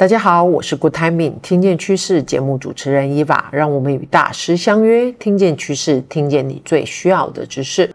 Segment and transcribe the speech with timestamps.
[0.00, 7.94] 大家好，我是 Good Timing，听见趋势节目主持人伊娃让我们与大师相约，听见趋势，听见你最需要的知识。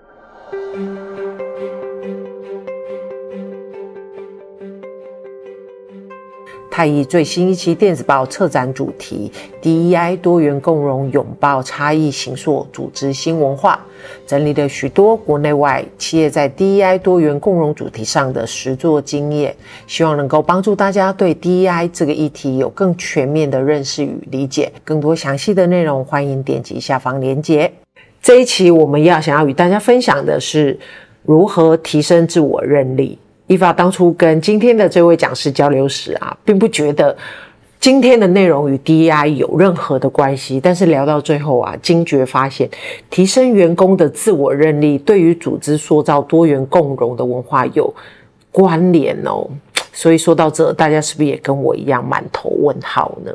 [6.76, 9.32] 太毅最新一期电子报策展主题
[9.62, 13.80] ：DEI 多元共融，拥抱差异，形塑组织新文化。
[14.28, 19.56] 整理了许多国内外企业在 DEI 多元共融主题上的实作经验，
[19.88, 24.70] 希望能够帮助大家对 DEI 这个议题有更全面的认识与理解。
[24.84, 27.72] 更多详细的内容，欢迎点击下方链接。
[28.22, 30.78] 这一期我们要想要与大家分享的是
[31.24, 33.18] 如何提升自我认力。
[33.48, 37.16] Eva 当初跟今天的这位讲师交流时啊，并不觉得
[37.80, 42.68] 今天的内容与 DEI 有任何的关系，但是聊到最后啊，惊觉发现
[43.12, 47.94] 提升员工的自我认力，对于组织塑造多元共融的文化有
[48.52, 49.48] 关联哦。
[49.94, 53.32] 所以说到这，大家是不是也跟我一样满头问号呢？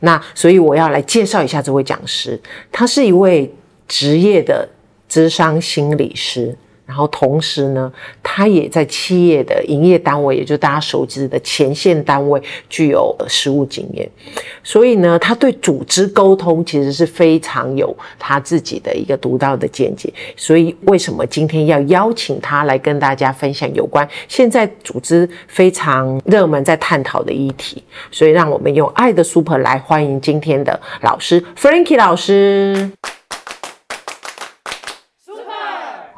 [0.00, 2.40] 那所以我要来介绍一下这位讲师，
[2.72, 3.54] 他是一位
[3.86, 4.68] 职业的
[5.08, 6.56] 智商心理师。
[6.86, 7.92] 然后同时呢，
[8.22, 14.08] 他也在企业的营业单位，也就是大家熟知的前线单位，具有实务经验。
[14.62, 20.12] 所以呢，他对组织沟通其实是非常有他自己的一个独到的见解。
[20.36, 27.82] 所以为什么今天要邀请他来跟大家分享有关现在组织非常热门在探讨的议题？
[28.12, 32.92] 所以让我们用爱的 Super 来欢迎今天的老师 Frankie 老师。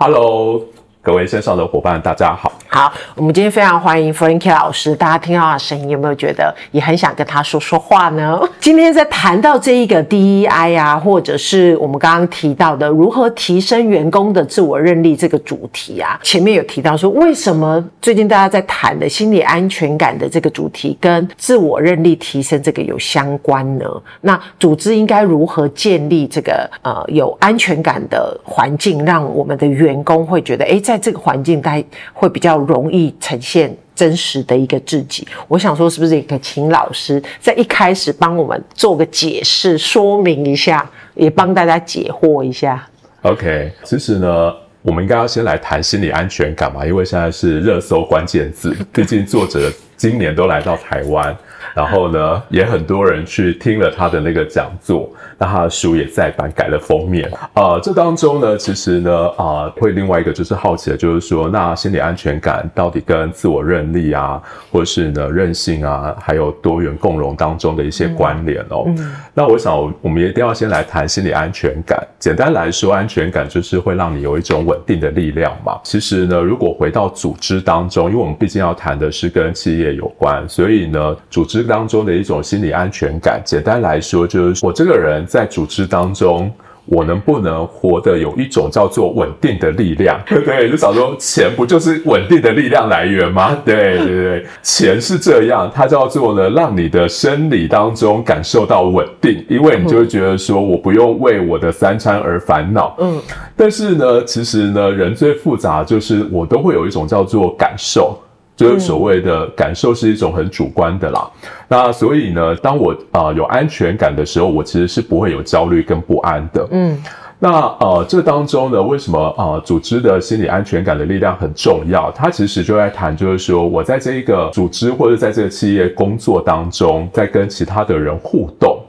[0.00, 0.64] Hello，
[1.02, 2.52] 各位线上的伙伴，大家好。
[2.70, 4.94] 好，我们今天非常欢迎 Frankie 老师。
[4.94, 8.38] 大家听到他的声音，有没有觉得也很想跟他说说话呢？
[8.60, 23.86] 今天在谈到这一个 DEI 啊，或者是我们刚刚提到的如何提升员工的自我认力这个主题啊，前面有提到说，为什么最近大家在谈的心理安全感的这个主题跟自我认力提升这个有相关呢？
[24.20, 31.82] 那组织应该如何建立这个呃有安全感的环境，让我们的员工会觉得，诶，在这个环境待
[32.12, 32.57] 会比较。
[32.60, 35.26] 容易呈现真实的一个自己。
[35.46, 42.86] 我想说，是不是也可以请老师在一开始帮我们做个解释、说明一下，也帮大家解惑一下
[43.22, 48.76] ？OK，其实呢，我们应该要先来谈心理安全感嘛，因为现在是热搜关键字。
[48.92, 51.36] 毕竟作者今年都来到台湾。
[51.74, 57.30] 然后呢，也很多人去听了他的那个讲座，那他的书也再版改了封面。
[57.52, 64.40] 啊、呃，这当中呢，其实呢，啊、呃，会另外一个就是好奇的，就是说，那心理安全感到底跟自我认力啊，
[64.72, 68.84] 或者是呢韧性啊，还有多元共融当中的一些关联哦。
[68.86, 72.02] 嗯嗯、那我想，我们一定要先来谈心理安全感。
[72.18, 75.78] 简单来说，安全感就是会让你有一种稳定的力量嘛。
[75.84, 81.57] 其实呢，如果回到组织当中，因为我们毕竟要谈的是跟企业有关，所以呢，组织。
[81.62, 86.50] 当中的一种心理安全感，简单来说就是我这个人在组织当中，
[86.86, 90.18] 我能不能活得有一种叫做稳定的力量？
[90.26, 93.58] 对，就想说钱不就是稳定的力量来源吗？
[93.64, 102.96] 对 对对，钱是这样，它叫做呢，让你的生理当中感受到稳定，因为你就会觉得说我不用为我的三餐而烦恼。
[102.98, 103.20] 嗯，
[103.54, 108.18] 但是呢，其实呢，人最复杂就是我都会有一种叫做感受。
[108.58, 116.66] 就是所谓的感受是一种很主观的啦，嗯、那所以呢，当我啊、呃、有安全感的时候，我其实是不会有焦虑跟不安的。
[116.72, 117.00] 嗯，
[117.38, 122.10] 那呃这当中呢，为什么啊、呃、组织的心理安全感的力量很重要？
[122.10, 128.80] 它其实就在谈，就是说我在这一个组织或者在这个企业工作当中，在跟其他的人互动，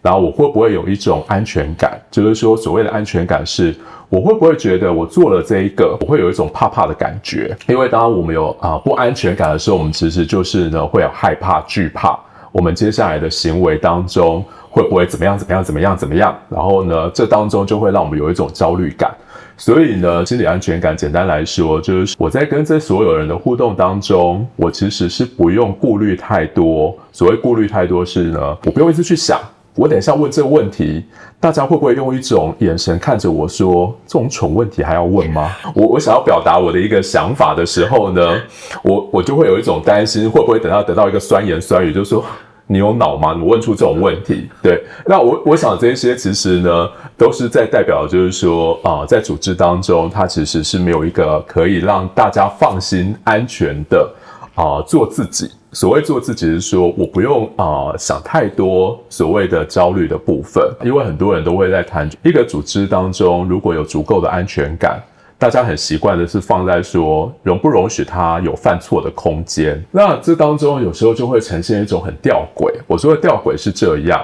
[0.00, 2.00] 然后我会不会有一种安全感？
[2.10, 3.76] 就是说所谓的安全感是。
[4.10, 7.56] 我会不会觉得我做了这一个，我会有一种怕怕的感觉？
[7.68, 12.18] 因为当我们有啊、不安全感的时候，我们其实就是呢会有害怕、惧怕。
[12.50, 16.36] 我们接下来的行为当中会不会怎么样、怎么样、怎么样、怎么样？
[16.48, 19.14] 然后呢，这当中就会让我们有一种焦虑感。
[19.56, 26.98] 所以呢，心理安全感简单来说，就是我在跟这所有人的互动当中，我其实是不用顾虑太多。
[27.12, 29.38] 所谓顾虑太多是呢，我不用一直去想。
[29.76, 31.04] 我等一下问这个问题，
[31.38, 38.42] 大家会不会用一种眼神看着我说：“这种蠢问题还要问吗？”我我想要表达我的一个想法的时候呢，
[38.82, 42.22] 我我就会有一种担心，会不会等到得到一个酸言酸语，就是说
[42.66, 43.32] 你有脑吗？
[43.32, 44.50] 你问出这种问题？
[44.60, 54.12] 对，那我我想这些其实呢，都是在代表，就是说啊、在组织当中，它其实是没有一个可以让大家放心、安全的
[54.56, 55.50] 啊、做自己。
[55.72, 65.00] 所谓做自己是说，我不用啊、想太多所谓的焦虑的部分，因为很多人都会在谈一个组织当中，如果有足够的安全感，
[65.38, 69.80] 大家很习惯的是放在说容不容许他有犯错的空间。
[69.92, 72.72] 那这当中有时候就会呈现一种很吊诡。
[72.88, 74.20] 我说的吊诡是这样，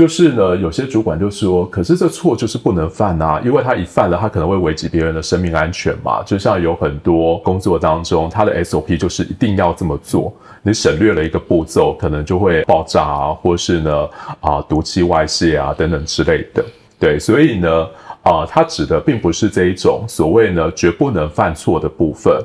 [0.00, 6.22] 就是呢，有些主管就说，可是这错就是不能犯啊，因为他一犯了，他可能会危及别人的生命安全嘛。
[6.22, 10.32] 就像有很多工作当中，他的 SOP 就是一定要这么做，
[10.62, 14.08] 你省略了一个步骤，可能就会爆炸啊，或是呢
[14.40, 16.64] 啊毒气外泄啊等等之类的。
[16.98, 17.86] 对，所以呢。
[18.22, 22.38] 啊，它指的并不是这一种所谓呢绝不能犯错的部分，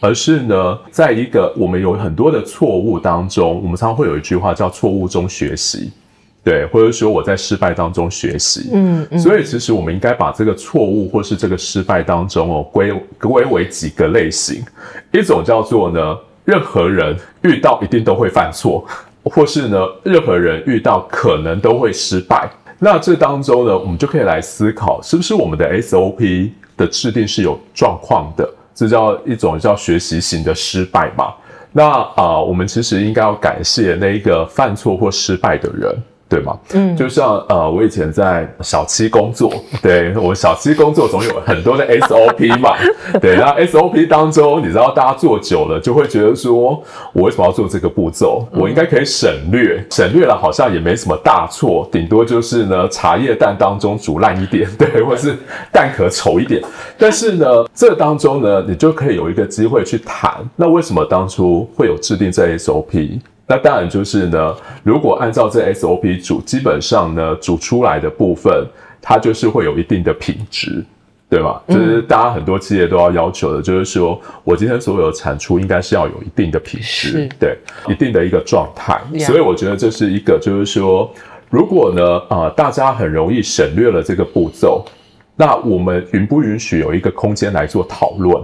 [0.00, 5.92] 而是呢，在一个我们有很多的错误当中，我们常常会有一句话叫“错误中学习”，
[6.42, 8.70] 对，或者说我在失败当中学习。
[8.72, 9.18] 嗯嗯。
[9.18, 14.64] 所以其实我们应该把这个错误或是这个失败当中哦归归为几个类型，
[15.12, 18.86] 一种叫做呢，任何人遇到一定都会犯错，
[19.24, 22.48] 或是呢，任何人遇到可能都会失败。
[22.78, 28.48] 那这当中呢，我们就可以来思考，是不是我们的 SOP 的制定是有状况的？
[28.74, 31.34] 这叫一种叫学习型的失败嘛？
[31.72, 35.94] 那啊、呃，我们其实应该要感谢那一个犯错或失败的人。
[36.30, 36.56] 对吗？
[36.74, 42.76] 嗯，就像呃，我以前在小七工作， 对，我小七工作总有很多的 SOP 嘛，
[43.20, 46.80] 对，那 SOP 当中，你知道大家做久了就会觉得说，
[47.12, 48.46] 我为什么要做这个步骤？
[48.52, 55.36] 我应该可以省略，省略了好像也没什么大错，顶多就是呢，茶叶蛋当中煮烂一点， 对，或是
[55.72, 56.62] 蛋壳丑一点，
[56.96, 63.18] 但是呢，这当中呢，你就可以有一个机会去谈，那为什么当初会有制定这 SOP？
[63.50, 64.54] 那当然就是呢，
[64.84, 68.64] 如果按照这 SOP 煮，基本上呢，煮出来的部分
[69.02, 70.84] 它就是会有一定的品质，
[71.28, 71.60] 对吗？
[71.66, 77.58] 就是大家很多企业都要要求的，就是说我今天所有的产出应该是要有一定的品质，对，
[77.88, 79.02] 一定的一个状态。
[79.18, 81.12] 所以我觉得这是一个，就是说，
[81.48, 84.84] 如果呢，啊、呃，大家很容易省略了这个步骤，
[85.34, 88.40] 那我们允不允许有一个空间来做讨论？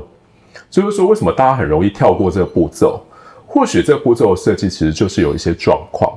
[0.68, 3.00] 就是说，为什么大家很容易跳过这个步骤？
[3.56, 6.12] 或许这个步骤的设计其实就是有一些状况，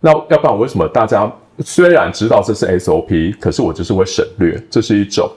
[0.00, 5.30] 那要不然为什么大家虽然知道这是 SOP，可是我就是会省略，这是一种。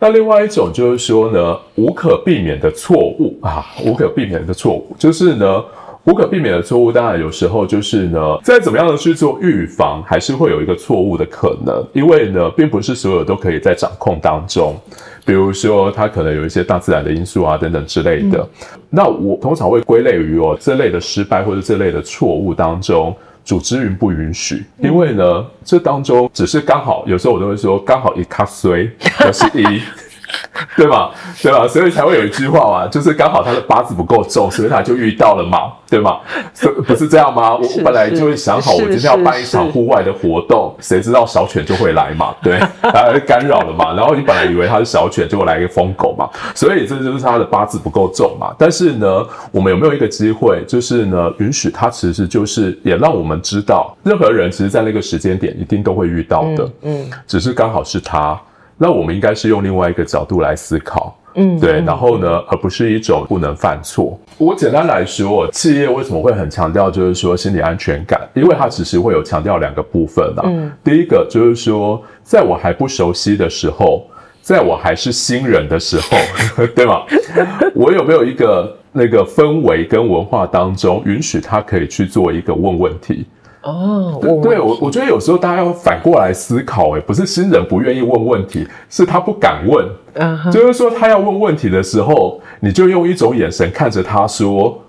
[0.00, 5.64] 那另外一种就是说呢，无可避免的错误啊，无可避免的错误就是呢，
[6.04, 14.74] 无可避免的错误，当然有时候就是呢，再怎么样的去做预防，还是会有一个错误的可能，因为呢，并不是所有都可以在掌控当中。
[15.26, 18.38] 比如说，它可能有一些大自然的因素啊，等等之类的。
[18.38, 23.14] 嗯、那我通常会归类于哦这类的失败或者这类的错误当中，
[23.44, 24.64] 组织允不允许？
[24.78, 29.82] 因为呢，这当中只是刚好，有时候我都会说刚好一卡衰， 就是一。
[30.76, 31.10] 对吧？
[31.42, 31.66] 对吧？
[31.68, 36.18] 所以才会有一句话嘛，就是刚好他的八字不够重，所以他就遇到了嘛，对吗？
[36.86, 37.54] 不是这样吗？
[37.54, 42.34] 我本来就会想好，我今天要办一场户外的活动，谁知道小犬就会来嘛？
[42.42, 43.94] 对，然后干扰了嘛。
[43.94, 46.28] 然后你本来以为他是小犬，结果来一个疯狗嘛。
[46.54, 48.54] 所以这就是他的八字不够重嘛。
[48.58, 58.38] 但是呢，我们有没有一个机会，就是呢，允许他其实就是也让我们知道，任何人其实在那个时间点一定都会遇到的，嗯，嗯只是刚好是他。
[58.82, 64.18] 那我们应该是用另外一个角度来思考，嗯，对，然后呢，而不是一种不能犯错。
[64.38, 70.42] 我简单来说，企业为什么会很强调，就是说心理安全感，因为它其实会有强调两个部分的。
[70.46, 74.06] 嗯，第一个就是说，在我还不熟悉的时候，
[74.40, 76.16] 在我还是新人的时候，
[76.74, 77.02] 对吗？
[77.74, 83.26] 我有没有一个那个氛围跟文化当中，允许他可以去做一个问问题？
[83.62, 89.86] 哦，对，对我我觉得有时候大家要反过来思考，诶，不是新人不愿意问问题，是他不敢问。
[90.50, 94.82] 就是说他要问问题的时候，你就用一种眼神看着他说：“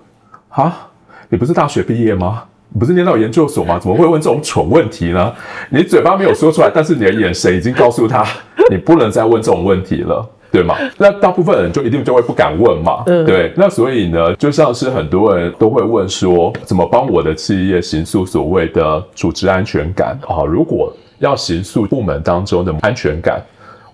[0.48, 0.88] 啊，
[1.28, 2.44] 你不是大学毕业吗？
[2.70, 3.78] 你不是念到研究所吗？
[3.78, 5.32] 怎么会问这种蠢问题呢？”
[5.68, 8.26] 你嘴巴没有说出来，但是你的眼神已经告诉他，
[8.70, 10.26] 你不能再问这种问题了。
[10.52, 10.76] 对嘛？
[10.98, 13.02] 那大部分人就一定就会不敢问嘛。
[13.06, 13.50] 嗯，对。
[13.56, 20.44] 那所以呢，就像是很多人都会问说，怎么帮我的企业行塑所谓的组织安全感啊？
[20.44, 23.42] 如果要行塑部门当中的安全感，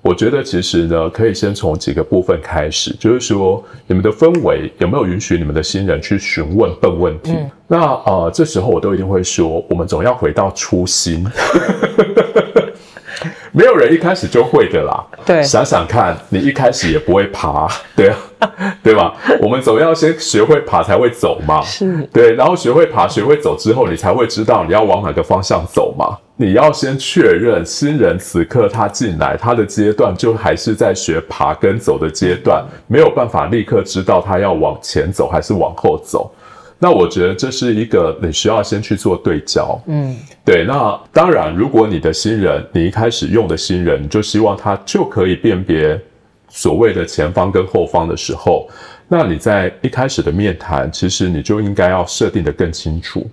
[0.02, 7.30] 我觉得其实呢，可以先从几个部分开始，就是说你们的氛围有没有允许你们的新人去询问笨问题？
[7.32, 11.24] 嗯、那呃，这时候我都一定会说，我们总要回到初心。
[13.50, 15.04] 没有人一开始就会的啦。
[15.28, 18.16] 对，想想看，你一开始也不会爬， 对啊，
[18.82, 19.14] 对吧？
[19.42, 21.60] 我们总要先学会爬才会走嘛。
[21.60, 26.16] 是，对，然后学会爬、学会走之后，你才会知道你要往哪个方向走嘛。
[26.36, 36.32] 你要先确认新人此刻他进来，他的阶段就还是在学爬跟走的阶段，没有办法立刻知道他要往前走还是往后走。
[36.78, 40.64] 那我觉得这是一个你需要先去做对焦，嗯，对。
[40.64, 46.00] 那当然，如果你的新人，你一开始用的新人，你就希望他就可以辨别
[46.48, 48.68] 所谓的前方跟后方的时候。
[49.10, 53.26] 那你在一开始的面谈，其实你就应该要设定的更清楚.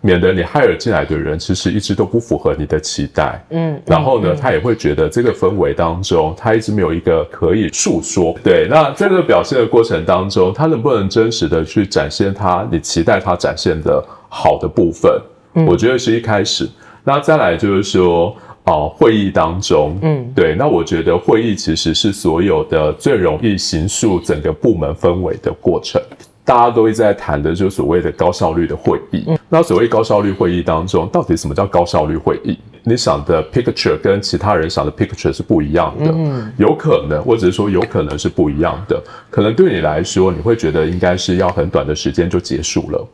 [0.00, 3.44] 免得你 hire 进来的人其实一直都不符合你的期待。
[3.50, 8.38] 嗯，然后呢，嗯、他也会觉得这个氛围当中，他一直没有一个可以诉说。
[8.44, 15.12] 对，那在这个表现的过程当中，他能不能真实的去展现他你期待他展现的好的部分？
[15.54, 16.68] 嗯，我觉得是一开始。
[17.02, 18.36] 那再来就是说。
[18.66, 26.00] 哦，会议当中，嗯，对，那我觉得会议其实是所有的最容易形塑整个部门氛围的过程。
[26.44, 29.24] 大家都一直在谈的，就是所谓的高效率的会议。
[29.26, 32.58] 嗯，那所谓高效率会议当中，到底什么叫高效率会议？
[32.82, 36.12] 你想的 picture 跟其他人想的 picture 是不一样的。
[36.12, 39.00] 嗯，有可能，或者是说有可能是不一样的。
[39.28, 43.08] 可能对你来说，你会觉得应该是要很短的时间就结束了。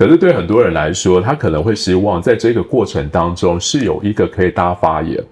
[0.00, 5.22] 可是对很多人来说，他可能会希望在这个过程当中是有一个可以大家发言，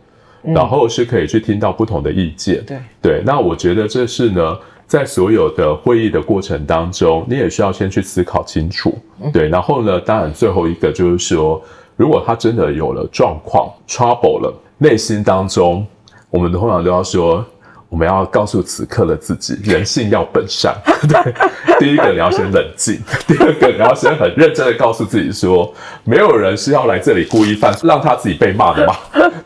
[0.43, 2.63] 嗯、然后是可以去听到不同的意见。
[2.67, 4.55] 对对，那我觉得这是呢，
[4.87, 8.95] 在所有的会议的过程当中，你也需要先去思考清楚。
[9.23, 11.59] 嗯、对，然后呢，当然最后一个就是说，
[11.97, 15.87] 如果他真的有了状况 trouble 了，内心当中，
[16.29, 17.43] 我们通常都要说。
[17.88, 20.75] 我们要告诉此刻的自己， 人性要本善。
[21.09, 21.35] 对，
[21.78, 25.73] 第一个你要先冷静， 第二个你要先很认真的告诉自己说，
[26.04, 28.95] 没有人是要来这里故意犯，让他自己被骂的嘛，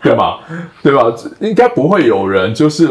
[0.02, 0.38] 对吗？
[0.82, 1.04] 对吧？
[1.40, 2.88] 应该不会有人就是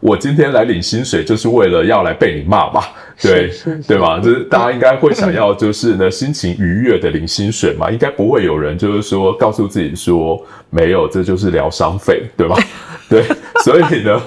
[0.00, 2.88] 我今天来领薪水，就是为了要来被你骂吧？
[3.20, 3.50] 对，
[3.86, 4.18] 对吧？
[4.18, 12.56] 就是大家应该会想要就是呢，心情愉悦的领薪水嘛，应该不会有人就是说告诉自己说，没有，这就是疗伤费，对吧？
[13.10, 13.24] 对，
[13.62, 14.18] 所以呢。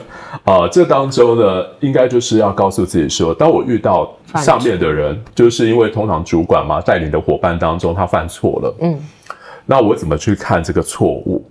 [0.44, 9.00] 啊、呃，这当中呢，应该就是要告诉自己说，当我遇到上面的人，就是因为通常主管嘛，带领的伙伴当中他犯错了，嗯，
[9.66, 11.44] 那我怎么去看这个错误？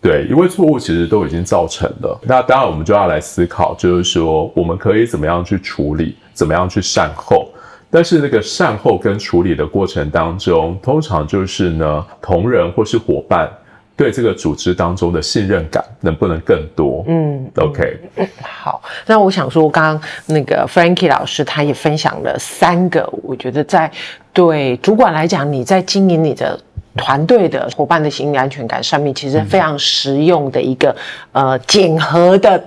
[0.00, 7.48] 对，因为错误其实都已经造成了，那当然我们就要来思考，就是说我们可以怎么样去处理，怎么样去善后。
[7.90, 13.50] 但是那个善后跟处理的过程当中，通常就是呢，同仁或是伙伴。
[13.96, 17.04] 对这个组织当中的信任感能不能更多？
[17.08, 18.82] 嗯，OK，嗯，好。
[19.06, 23.90] 那我想说，刚刚那个 Frankie 老师他也分享了三个，我觉得在
[24.32, 26.58] 对主管来讲，你在经营你的。
[26.96, 30.94] 团队的伙伴的心理安全感上面，其实非常实用的一个、
[31.32, 32.62] 嗯、呃检核的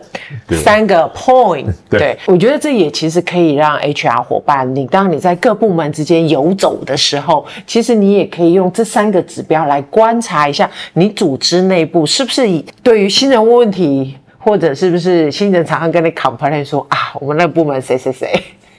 [0.52, 1.68] 三个 point。
[1.90, 18.32] 对，对，我觉得这也其实可以让 HR 伙伴，你当你在各部门之间游走的时候，其实你也可以用这三个指标来观察一下，你组织内部是不是以对于新人问问题，或者是不是新人常常跟你 complain 说啊，我们那个部门谁谁谁。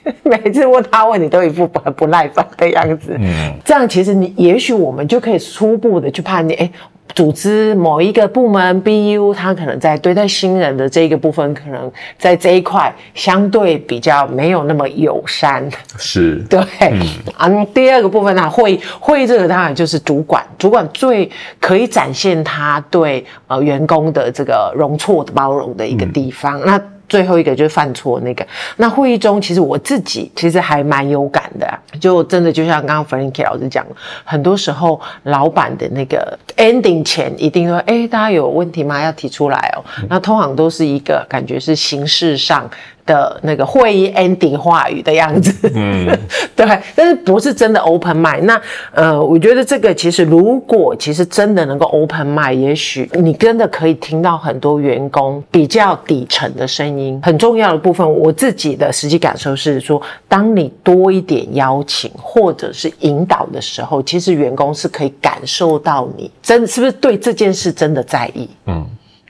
[0.23, 6.69] 每次问他问你都一副很不耐烦的样子，嗯，这样其实你也许我们就可以初步的去判定，哎，
[7.13, 17.01] 组织某一个部门 BU，他可能在对待新人的这个部分，可能在这一块相对比较没有那么友善，是， 对，嗯，
[17.35, 26.81] 啊，第二个部分呢，会议会议这个当然就是主管，主管最可以展现他对呃员工的这个容错的包容的一个地方，嗯、那。
[27.07, 28.45] 最后一个就是犯错那个，
[28.77, 31.67] 那会议中其实我自己其实还蛮有感的，
[31.99, 33.85] 就真的就像刚刚 Frankie 老师讲，
[34.23, 39.01] 很多时候老板的那个 ending 前一定说，哎，大家有问题吗？
[39.01, 39.83] 要提出来哦。
[40.09, 42.69] 那通常都是一个感觉是形式上。
[43.07, 46.05] 的那个会议 ending 话语的样子，嗯，
[46.55, 48.41] 对，但是不是真的 open mind？
[48.41, 48.61] 那
[48.93, 57.19] 呃，我觉得这个其实如果其实真的能够 open mind，也许你真的可以听到很多员工比较底层的声音。
[57.23, 68.85] 很重要的部分，我自己的实际感受是说，当你多一点邀请或者是引导的时候，其实员工是可以感受到你真是不是对这件事真的在意，嗯。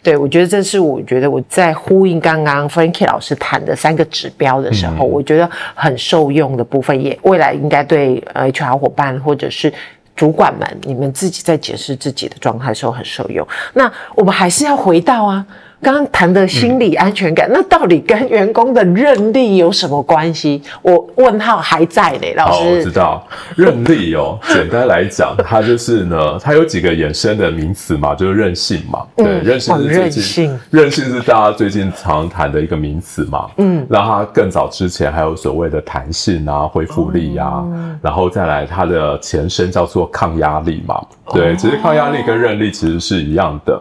[0.07, 9.73] 对，我觉得这是我觉得我在呼应刚刚 Frankie 老师谈的三个指标的时候，嗯、我觉得很受用的部分，也未来应该对呃 HR 伙伴或者是
[10.15, 13.45] 主管们，你们自己在解释自己的状态的时候很受用。
[13.73, 15.45] 那我们还是要回到啊。
[15.81, 20.61] 刚刚谈的心理安全感，嗯、那到底跟员工的韧力有什么关系？
[20.81, 22.67] 我问号还在呢，老师。
[22.67, 29.05] 哦，我知道韧力哦， 简单来讲，它就是呢，它有几个衍生的名词嘛，就是韧性嘛。
[29.15, 33.47] 对，嗯、韧性是最近，韧性，是大家最近常谈的一个名词嘛。
[33.57, 40.99] 嗯，那它更早之前还有所谓的弹性啊、恢复力啊，哦、然后再来它的前身叫做抗压力嘛。
[41.31, 43.79] 对，其实抗压力跟韧力其实是一样的。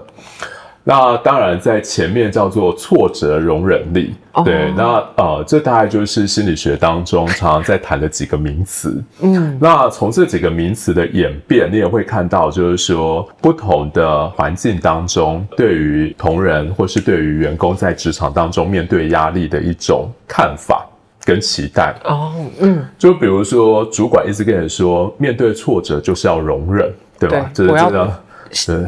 [0.88, 9.02] 那当然，在前面叫做挫折容忍力，哦、对，那呃，这大概就是心理学当中常常在谈的几个名词。
[9.20, 20.86] 嗯，那从这几个名词的演变，你也会看到，就是说不同的环境当中，对于同仁或是对于员工在职场当中面对压力的一种看法
[21.24, 21.92] 跟期待。
[22.04, 27.50] 哦，嗯，就比如说，主管一直跟你说，面对挫折就是要容忍，对吧？
[27.52, 28.22] 对，就是真的。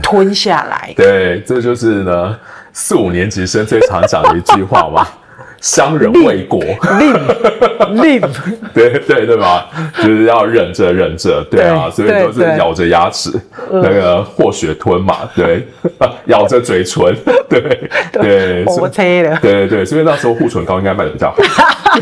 [0.02, 2.38] 吞下来，对，这就是呢
[2.72, 5.06] 四五年级生最常讲的一句话嘛，
[5.60, 8.20] 相忍为国，令令，
[8.72, 9.66] 对对对吧？
[9.96, 13.30] 就是要忍着忍着，对啊，所以都是咬着牙齿，
[13.70, 15.66] 那个和血吞嘛，对，
[16.26, 17.14] 咬着嘴唇，
[17.48, 21.98] 对对，我猜的，对对对，所以那时候护唇膏应该卖的比较好，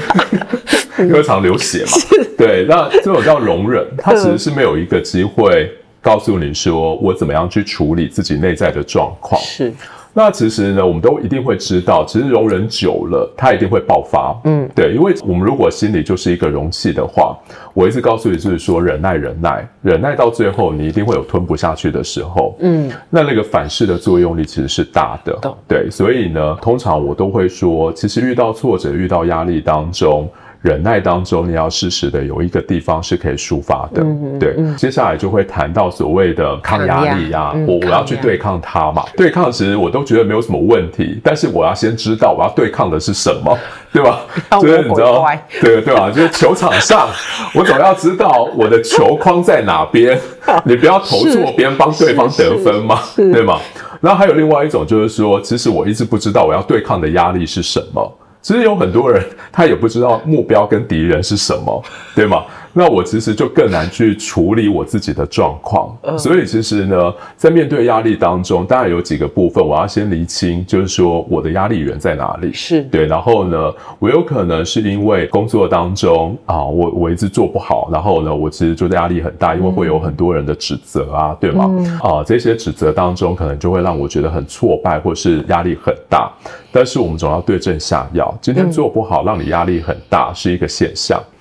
[0.99, 1.93] 因为常流血嘛，
[2.37, 5.73] 对，那这种叫容忍，它其实是没有一个机会。
[6.07, 9.41] 告诉你说我怎么样去处理自己内在的状况。
[9.41, 9.73] 是，
[10.15, 14.41] 那其实呢，我们都一定会知道，其实容忍久了，它一定会爆发。
[14.45, 17.37] 嗯，对，因为我们如果心里就是一个容器的话，
[17.75, 22.57] 我一直告诉你就是说忍耐，忍耐，忍耐到最后，你一定会有吞不下去的时候。
[22.61, 25.37] 嗯，那那个反噬的作用力其实是大的。
[25.67, 30.31] 对，所以呢，通常我都会说，其实遇到挫折、遇到压力当中。
[30.67, 34.55] 忍耐当中，你要适时的有一个地方是可以抒发的，嗯、对。
[34.59, 39.05] 嗯、接下来就会谈到所谓的抗压力呀、啊，嗯、我我要去对抗它嘛。
[39.17, 43.57] 对抗其实我都觉得没有什么问题，但是我要先知道我要对抗的是什么，
[43.95, 44.23] 对吧？
[44.61, 45.25] 就是你知道，
[45.61, 46.11] 对对吧？
[46.11, 47.09] 就是球场上，
[47.55, 50.19] 我总要知道我的球框在哪边，
[50.67, 53.61] 你不要投错边帮对方得分嘛，对吗？
[54.01, 58.19] 然后还有另外一种就是说，其实我一直不知道我要对抗的压力是什么。
[58.47, 61.83] 其实有很多人，他也不知道目标跟敌人是什么，
[62.15, 62.45] 对吗？
[62.78, 65.97] 那我其实就更难去处理我自己的状况。
[66.18, 72.52] 所以其实呢，在面对压力当中，当然有几个部分，我要先厘清，就是说我的压力源在哪里？
[72.52, 73.06] 是对。
[73.06, 81.64] 然后呢，我有可能是因为工作当中啊，我我一直做不好，然后呢，我其实就压力很大，因为会有很多人的指责啊，对吗？
[82.02, 86.30] 啊，这些指责当中，可能就会让我觉得很挫败，或是压力很大。
[86.71, 88.37] 但是我们总要对症下药。
[88.42, 91.18] 今天做不好，让你压力很大，是一个现象。
[91.18, 91.36] 嗯，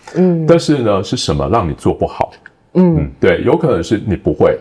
[0.47, 2.31] 但是呢，是什么让你做不好？
[2.73, 4.57] 嗯，嗯，对，有可能是你不会，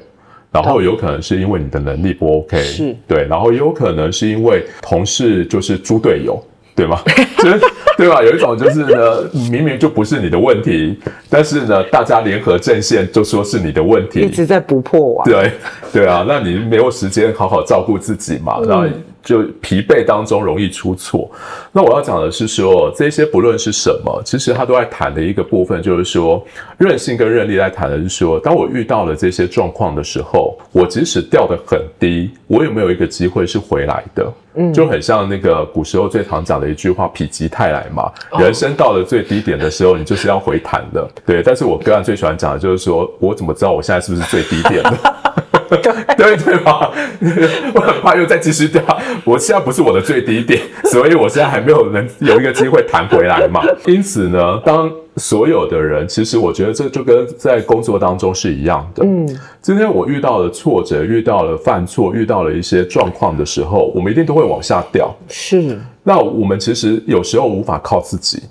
[0.51, 6.43] 然后有可能是因为你的能力不 OK，是对，然后也有可能是因为同事就是猪队友，
[6.75, 7.01] 对吗？
[7.39, 7.61] 就是
[7.97, 8.23] 对吧？
[8.23, 15.25] 有一种就是呢，明明就不是你的问题，但是呢，大家联合阵线就说是你的问题，一直在不破网。
[15.25, 15.53] 对，
[15.93, 18.61] 对啊，那你没有时间好好照顾自己嘛？
[18.67, 18.87] 然后。
[19.25, 21.31] 就疲惫当中容易出错。
[21.73, 26.45] 那我要讲的是说，这些不论是什么，其实他都在谈的一个部分，就是说
[26.79, 34.33] 韧性跟韧力在谈的是说，当我遇到了这些状况的时候，我即使掉得很低，我有没有一个机会是回来的？
[34.57, 38.09] 嗯，就很像那个古时候最常讲的一句话“否极泰来”嘛。
[38.39, 41.11] 人生到了最低点的时候，你就是要回弹的。
[41.27, 45.44] 对，但是我个人最喜欢讲的就是说，我怎么知道我现在是不是最低点的？
[46.17, 46.91] 对对吧？
[47.75, 48.83] 我很怕又再继续掉。
[49.25, 53.63] 我现在不是我的最低点，所以我现在还没有能有一个机会弹回来嘛。
[53.87, 59.05] 因此呢，当所有的人，其实我觉得这就跟在工作当中是一样的。
[59.05, 59.27] 嗯，
[59.63, 65.15] 今天我遇到了挫折，遇到了犯错，遇到了一些状况的时候，我们一定都会往下掉。
[65.29, 65.79] 是。
[66.03, 68.43] 那我们其实有时候无法靠自己。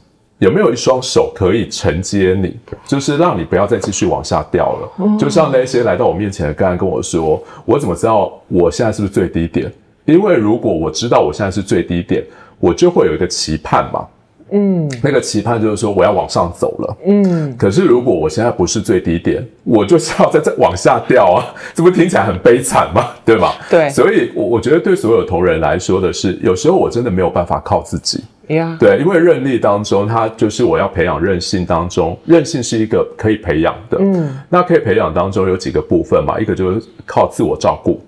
[0.44, 4.92] 有没有一双手可以承接你，就是让你不要再继续往下掉了？
[5.00, 9.72] 嗯、就像那些来到我面前的个案跟我说：“我怎么知道我现在是不是最低点？
[10.04, 12.22] 因为如果我知道我现在是最低点，
[12.60, 14.06] 我就会有一个期盼嘛。
[14.52, 16.98] 嗯，那个期盼就是说我要往上走了。
[17.08, 23.12] 嗯，可是如果我现在不是最低点，我就是要再再往下掉啊， 这不听起来很悲惨吗？
[23.26, 23.54] 对吗？
[23.70, 28.22] 对，所以，我我觉得对所有同仁来说的是，有时候我真的没有办法靠自己。
[28.80, 33.98] 对，因为韧力当中，它就是我要培养韧性当中，韧性是一个可以培养的。
[34.00, 38.04] 嗯，那可以培养当中有几个部分嘛，一个就是靠自我照顾，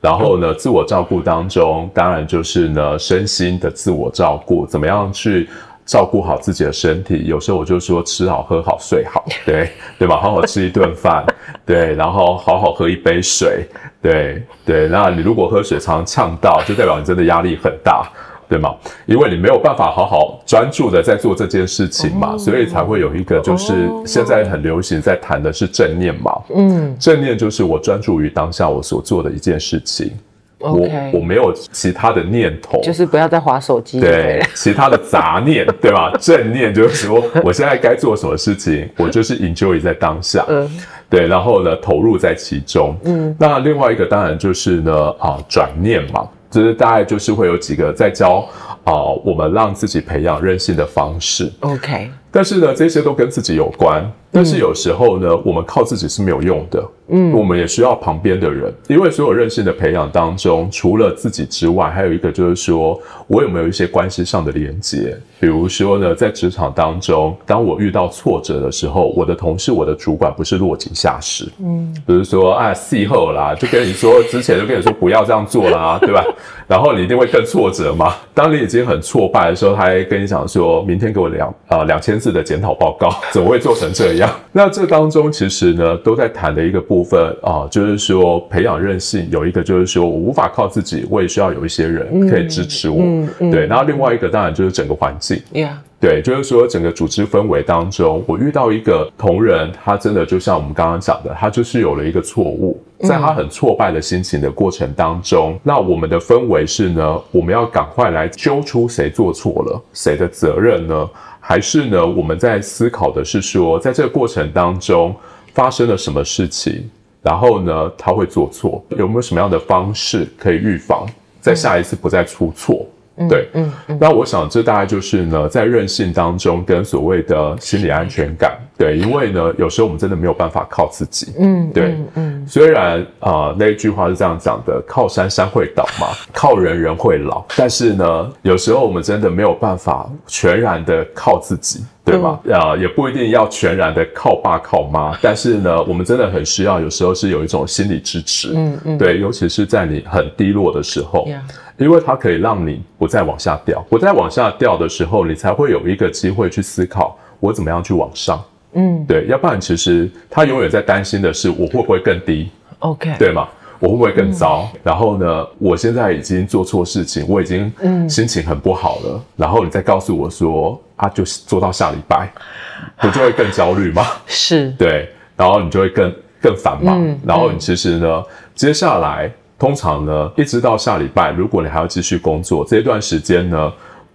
[0.00, 5.48] 然后呢，自我照顾当中，当然就是呢，身心的自我照顾，怎么样去
[5.84, 7.24] 照顾好自己的身体？
[7.26, 10.16] 有时候我就说吃好喝好睡好， 对对吧？
[10.16, 11.26] 好好吃一顿饭，
[11.66, 13.66] 对，然后好好喝一杯水，
[14.00, 14.86] 对对。
[14.86, 18.08] 那你如果喝水常常呛到，就代表你真的压力很大。
[18.50, 18.74] 对吗？
[19.06, 26.32] 因为你没有办法好好专注的在做这件事情嘛，所以才会有一个就是现在很流行在谈的是正念嘛。
[26.52, 30.10] 嗯，正念就是我专注于当下我所做的一件事情，
[30.58, 36.12] 我我没有其他的念头，就是不要再滑手机，对，其他的杂念， 对吧？
[36.18, 40.68] 正念就是说我现在该做什么事情， 我就是 enjoy 在当下，嗯，
[41.08, 46.28] 对，然后呢投入在其中，嗯，那另外一个当然就是呢啊转念嘛。
[46.50, 48.48] 就是大概就是会有几个在教
[48.84, 51.50] 啊、呃，我们让自己培养韧性的方式。
[51.60, 54.10] OK，但是呢，这些都跟自己有关。
[54.32, 56.88] 但是有时候呢，嗯、我们靠自己是没有用的。
[57.08, 65.18] 嗯，我们也需要旁边的人，因为所有韧性的培养当中，除了自己之外，还有一个就是说我有没有一些关系上的连接。
[65.40, 71.48] 比如说呢，在职场当中，当我遇到挫折的时候，我的同事、我的主管不是落井下石。
[71.60, 76.24] 嗯，比如说啊，事后啦，就跟你说之前就跟你说不要这样做啦， 对吧？
[76.68, 78.14] 然后你一定会更挫折嘛。
[78.32, 84.30] 当你已经很挫败的时候，他还跟你讲说明天给我两啊两千字的检讨报告，怎么会做成这样？
[84.52, 92.98] 那这当中其实呢，都在谈的一个部分啊，就是说培养韧性有一个就是说我无法靠自己，我也需要有一些人可以支持我。
[93.00, 95.42] 嗯嗯、对，然后另外一个当然就是整个环境。
[95.52, 95.70] Yeah.
[96.00, 111.10] 对，就是说整个组织氛围当中，我遇到一个同仁，他真的就像我们刚刚讲的，他就是有了一个错误，在他很挫败的心情的过程当中，嗯、那我们的氛围是呢，我们要赶快来揪出谁做错了，谁的责任呢？
[111.50, 115.12] 还是呢，我们在思考的是说，在这个过程当中
[115.52, 116.88] 发生了什么事情，
[117.22, 121.04] 然后呢，他会做错，有没有什么样的方式可以预防，
[121.40, 122.86] 在下一次不再出错？
[123.16, 128.56] 嗯、对，嗯，嗯，那我想这大概就是呢，在任性当中跟所谓的心理安全感。
[128.78, 131.32] 对，因为呢，有时候我们真的没有办法靠自己。
[131.36, 142.40] 嗯，对，嗯，嗯，虽然啊、呃，那一句话是这样讲的：“靠山山会倒嘛， 靠人人会老。”但是呢，有时候我们真的没有办法全然的靠自己，对吧？
[142.52, 145.16] 啊、也不一定要全然的靠爸靠妈。
[145.22, 148.50] 但是呢，我们真的很需要，有时候是有一种心理支持。
[148.52, 151.40] 嗯嗯，对，尤其是在你很低落的时候，嗯、
[151.76, 153.80] 因为它可以让你不再往下掉。
[153.88, 158.42] 不再往下掉的时候，你才会有一个机会去思考，我怎么样去往上。
[158.72, 163.48] 嗯，对，要不然其实他永远在担心的是我会不会更低，OK，对吗？
[163.80, 164.68] 我会不会更糟？
[164.74, 167.72] 嗯、然后呢，我现在已经做错事情，我已经
[168.08, 169.12] 心情很不好了。
[169.14, 172.30] 嗯、然后你再告诉我说啊，就做到下礼拜，
[173.02, 174.04] 我就会更焦虑吗？
[174.26, 177.02] 是，对，然后你就会更更繁忙。
[177.02, 183.72] 嗯、然后你其实呢，嗯、接下来通常呢，一直到下礼拜，如果你还要继续工作，这一段时间呢，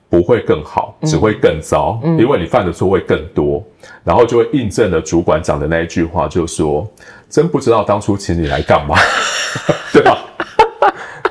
[0.09, 3.61] 不会更好，只会更糟，嗯、因为你犯的错会更多，
[4.03, 6.87] 然后就会印证了主管讲的那一句话，就说
[7.29, 8.95] ：“真不知道当初请你来干嘛，
[9.91, 10.17] 对吧？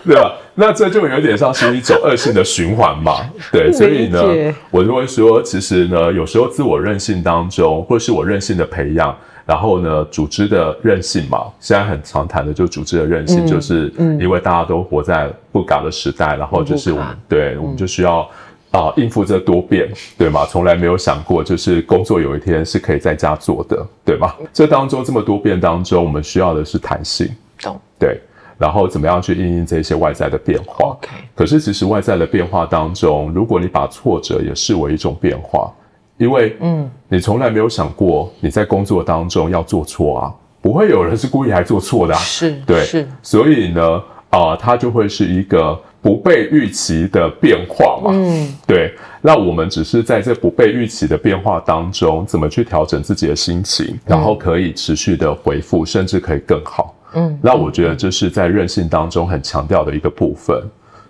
[0.04, 0.34] 对吧？
[0.54, 3.20] 那这就有点像是一种恶性的循环嘛。
[3.50, 4.22] 对， 所以呢，
[4.70, 18.28] 我就会说，其实呢，有时候自我韧性当中，或是我韧性的培养，然后呢，组织的韧性嘛，现在很常谈的就组织的韧性，就是因为大家都活在不嘎的时代，然后就是我们，对，我们就需要。
[18.74, 20.44] 啊，应付这多变，对吗？
[20.50, 24.34] 从来没有想过，就是工作有一天是可以在家做的，对吗？
[24.52, 27.28] 这当中这么多变当中，我们需要的是弹性，
[27.62, 27.80] 懂？
[28.00, 28.18] 对，
[28.58, 31.08] 然后怎么样去应应这些外在的变化？OK。
[31.36, 35.72] 可是其实外在的变化当中，如果你把挫折也视为一种变化，
[36.16, 43.08] 因为嗯，你从来没有想过你在工作当中要做错啊，不会有人是故意还做错的啊，是，对，是。
[43.22, 45.80] 所以呢，啊，它就会是一个。
[46.04, 60.62] 不被预期的变化嘛，嗯，对，那我们只是在这不被预期的变化当中，怎么去调整自己的心情，然后可以持续的回复，甚至可以更好，嗯，那我觉得这是在韧性当中很强调的一个部分，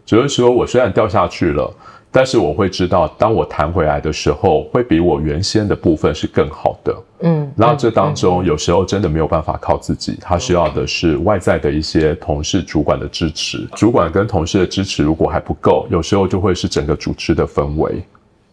[0.07, 1.74] 就是说我虽然掉下去了。
[2.14, 6.96] 但是我会知道，当我弹回来的时候，会比我原先的部分是更好的。
[7.22, 13.66] 嗯，那这当中有时候真的没有办法靠自己，他需要的是外在的一些同事、主管的支持。
[13.74, 18.00] 主管跟同事的支持如果还不够，有时候就会是整个组织的氛围。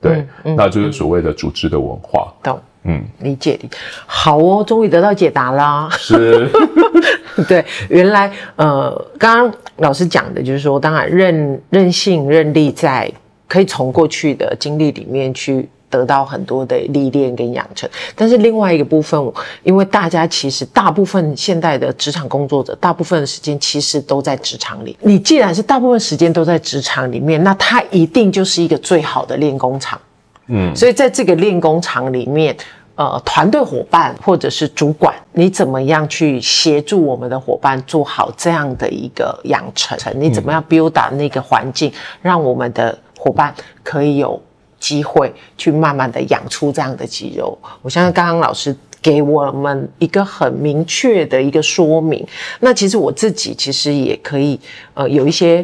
[0.01, 0.25] 对，
[0.57, 2.33] 那就是所谓的组织的文化。
[2.41, 3.69] 懂，嗯，理解理。
[4.07, 5.87] 好哦，终于得到解答啦。
[5.91, 6.49] 是，
[7.47, 13.11] 对，原来呃，刚刚老师讲的就是说，当然任任性、任力在。
[13.51, 19.21] 可以从过去的经历里面去得到很多的历练跟养成，但是另外一个部分，
[19.61, 24.95] 因为大家其实大部分现代的职场工作者，大部分的时间其实都在职场里。
[25.01, 29.99] 你既然是大部分时间都在职场里面，那它一定就是一个最好的练功场。
[30.47, 32.55] 嗯，所以在这个练功场里面，
[32.95, 39.97] 呃，团队伙伴或者是主管，你怎么样去协助我们的伙伴做好这样的一个养成？
[40.15, 43.53] 你怎么样 build 那个环境，让我们的伙伴
[43.83, 44.41] 可以有
[44.79, 47.55] 机会去慢慢的养出这样的肌肉。
[47.83, 52.25] 我相信刚刚老师给我们一个很明确的一个说明。
[52.61, 54.59] 那其实我自己其实也可以，
[54.95, 55.63] 呃，有一些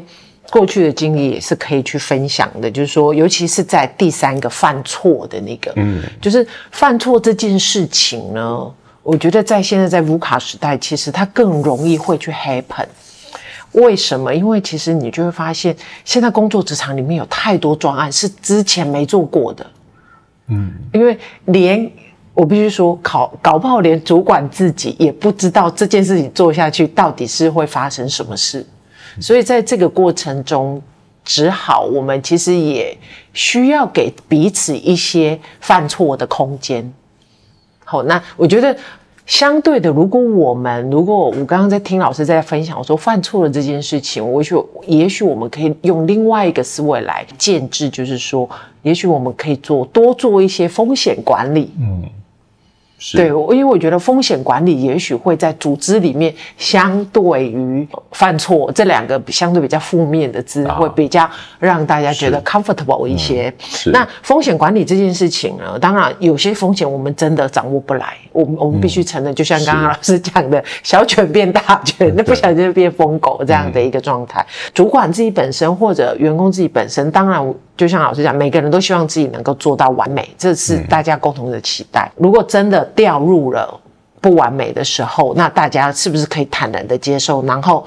[0.51, 2.69] 过去的经历也是可以去分享的。
[2.69, 12.85] 就是说，尤其是在第三个犯错的那个，嗯，就是犯错这件事情呢，我觉得在现在在 VUCA 时代，其实它更容易会去 happen。
[13.81, 14.33] 为什么？
[14.33, 19.65] 因为其实你就会发现，现在工作职场里面有太多专案是之前没做过的。
[20.47, 21.91] 嗯，因为连
[22.33, 28.65] 我必须说，考搞不好连主管自己也不知道这件事情做下去到底是会发生什么事，
[29.19, 30.81] 所以在这个过程中，
[31.23, 32.97] 只好我们其实也
[33.33, 36.91] 需要给彼此一些犯错的空间。
[37.85, 38.75] 好，那我觉得。
[39.27, 44.55] 相对的，如果我们如果我刚刚在听老师在分享，我说犯错了这件事情，我许
[44.87, 48.49] 也许我们可以用另外一个思维来建制，就是说，
[48.81, 51.71] 也许我们可以做多做一些风险管理。
[51.79, 52.03] 嗯。
[53.13, 61.29] 对，因为我觉得风险管理也许会在组织里面，相对于犯错这两个相对比较负面的字，会比较
[61.59, 63.53] 让大家觉得 comfortable 一些。
[63.85, 74.43] 嗯、那风险管理这件事情呢，当然有些风险我们真的掌握不来，我们我们必须承认，就像刚刚老师讲的，小犬变大犬，那不小心就变疯狗这样的一个状态。
[74.73, 77.53] 主管自己本身或者员工自己本身，当然。
[77.77, 82.11] 就像老师讲，每个人都希望自己能够做到完美，这是大家共同的期待。
[82.17, 83.79] 如果真的掉入了
[84.19, 87.85] 不完美的时候，那大家是不是可以坦然的接受，然后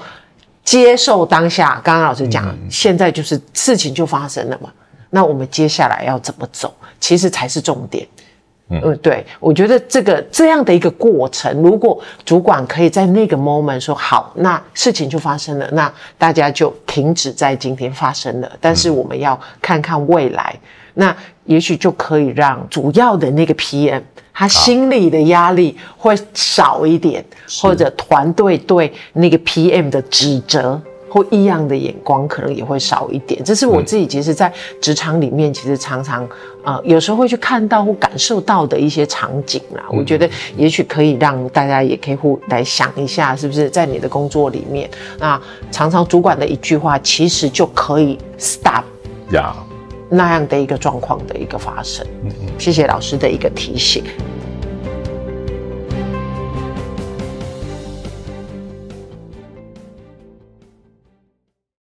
[0.63, 1.81] 接受当下？
[1.83, 4.71] 刚刚老师讲，现在就是事情就发生了嘛，
[5.09, 8.07] 那我们接下来要怎么走，其实才是重点。
[8.71, 18.51] 嗯，对，我觉得这个这样的一个过程，如果主管可以在那个 moment 说好，那事情就发生了，那大家就停止在今天发生了。
[18.61, 20.55] 但是我们要看看未来，
[20.93, 24.01] 那也许就可以让主要的那个 PM
[24.33, 27.23] 他心里的压力会少一点，
[27.61, 30.81] 或者团队对那个 PM 的指责。
[31.11, 36.25] 或异样的眼光可能也会少一点，这是我自己其实，在职场里面其实常常
[36.63, 39.83] 呃有时候会去看到或感受到的一些场景啦。
[39.89, 48.83] 我觉得也许可以让大家也可以互来想一下，是不是在你的工作里面，那常常主管的一句话其实就可以 stop
[49.33, 49.53] 呀
[50.09, 52.07] 那样的一个状况的一个发生。
[52.57, 54.01] 谢谢老师的一个提醒。